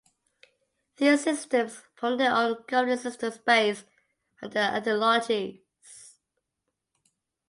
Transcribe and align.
These 0.97 1.25
systems 1.25 1.83
formed 1.93 2.19
their 2.21 2.31
own 2.33 2.63
governing 2.67 2.97
system 2.97 3.31
based 3.45 3.85
on 4.41 4.49
their 4.49 4.71
ideologies. 4.71 5.59